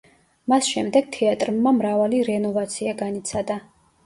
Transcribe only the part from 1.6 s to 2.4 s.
მრავალი